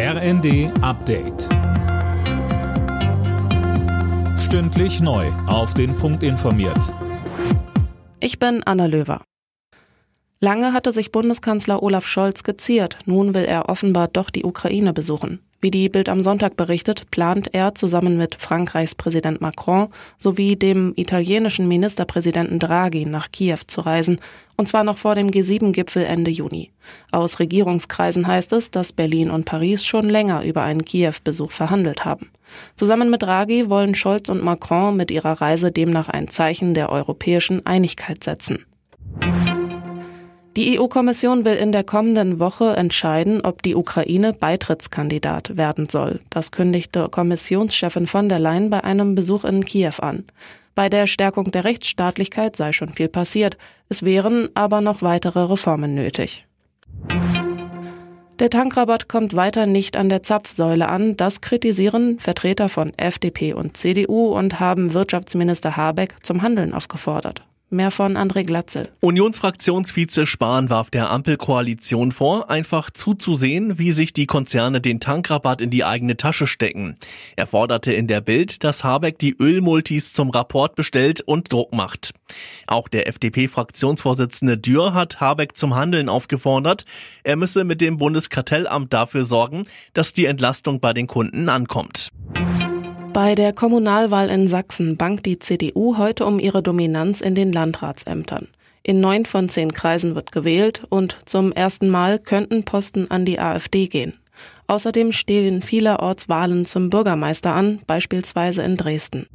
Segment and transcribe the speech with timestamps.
[0.00, 1.48] RND Update.
[4.38, 5.26] Stündlich neu.
[5.48, 6.94] Auf den Punkt informiert.
[8.20, 9.24] Ich bin Anna Löwer.
[10.38, 12.98] Lange hatte sich Bundeskanzler Olaf Scholz geziert.
[13.06, 15.40] Nun will er offenbar doch die Ukraine besuchen.
[15.60, 20.92] Wie die Bild am Sonntag berichtet, plant er zusammen mit Frankreichs Präsident Macron sowie dem
[20.94, 24.20] italienischen Ministerpräsidenten Draghi nach Kiew zu reisen,
[24.56, 26.70] und zwar noch vor dem G7-Gipfel Ende Juni.
[27.10, 32.30] Aus Regierungskreisen heißt es, dass Berlin und Paris schon länger über einen Kiew-Besuch verhandelt haben.
[32.76, 37.66] Zusammen mit Draghi wollen Scholz und Macron mit ihrer Reise demnach ein Zeichen der europäischen
[37.66, 38.64] Einigkeit setzen.
[40.58, 46.18] Die EU-Kommission will in der kommenden Woche entscheiden, ob die Ukraine Beitrittskandidat werden soll.
[46.30, 50.24] Das kündigte Kommissionschefin von der Leyen bei einem Besuch in Kiew an.
[50.74, 53.56] Bei der Stärkung der Rechtsstaatlichkeit sei schon viel passiert.
[53.88, 56.44] Es wären aber noch weitere Reformen nötig.
[58.40, 61.16] Der Tankrabatt kommt weiter nicht an der Zapfsäule an.
[61.16, 67.44] Das kritisieren Vertreter von FDP und CDU und haben Wirtschaftsminister Habeck zum Handeln aufgefordert.
[67.70, 68.88] Mehr von André Glatzel.
[69.00, 75.68] Unionsfraktionsvize Spahn warf der Ampelkoalition vor, einfach zuzusehen, wie sich die Konzerne den Tankrabatt in
[75.68, 76.96] die eigene Tasche stecken.
[77.36, 82.14] Er forderte in der Bild, dass Habeck die Ölmultis zum Rapport bestellt und Druck macht.
[82.66, 86.86] Auch der FDP-Fraktionsvorsitzende Dürr hat Habeck zum Handeln aufgefordert.
[87.22, 92.08] Er müsse mit dem Bundeskartellamt dafür sorgen, dass die Entlastung bei den Kunden ankommt.
[93.20, 98.46] Bei der Kommunalwahl in Sachsen bangt die CDU heute um ihre Dominanz in den Landratsämtern.
[98.84, 103.40] In neun von zehn Kreisen wird gewählt und zum ersten Mal könnten Posten an die
[103.40, 104.12] AfD gehen.
[104.68, 109.26] Außerdem stehen vielerorts Wahlen zum Bürgermeister an, beispielsweise in Dresden.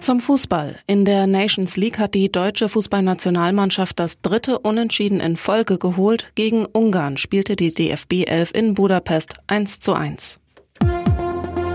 [0.00, 0.74] Zum Fußball.
[0.88, 6.32] In der Nations League hat die deutsche Fußballnationalmannschaft das dritte Unentschieden in Folge geholt.
[6.34, 10.40] Gegen Ungarn spielte die DFB 11 in Budapest 1 zu 1.